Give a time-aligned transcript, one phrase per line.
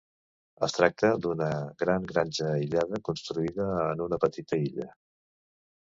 [0.67, 1.49] Es tracta d'una
[1.83, 4.89] gran granja aïllada, construïda en una petita illa.